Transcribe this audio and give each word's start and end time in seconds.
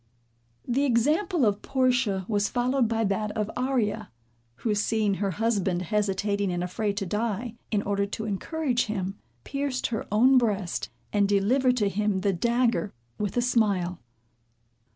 The 0.67 0.83
example 0.83 1.45
of 1.45 1.61
Portia 1.61 2.25
was 2.27 2.49
followed 2.49 2.87
by 2.87 3.03
that 3.03 3.29
of 3.37 3.51
Arria, 3.55 4.07
who 4.55 4.73
seeing 4.73 5.13
her 5.21 5.29
husband 5.29 5.83
hesitating 5.83 6.51
and 6.51 6.63
afraid 6.63 6.97
to 6.97 7.05
die, 7.05 7.53
in 7.69 7.83
order 7.83 8.07
to 8.07 8.25
encourage 8.25 8.85
him, 8.85 9.19
pierced 9.43 9.85
her 9.93 10.07
own 10.11 10.39
breast, 10.39 10.89
and 11.13 11.29
delivered 11.29 11.77
to 11.77 11.87
him 11.87 12.21
the 12.21 12.33
dagger 12.33 12.91
with 13.19 13.37
a 13.37 13.43
smile. 13.43 13.99